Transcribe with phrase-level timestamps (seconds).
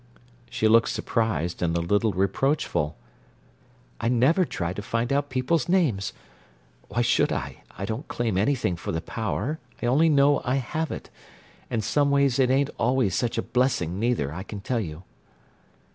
[0.49, 2.97] She looked surprised and a little reproachful.
[4.01, 4.15] "Why, no.
[4.15, 5.99] I never try to find out people's name.
[6.87, 7.61] Why should I?
[7.77, 12.39] I don't claim anything for the power; I only know I have it—and some ways
[12.39, 15.03] it ain't always such a blessing, neither, I can tell you!"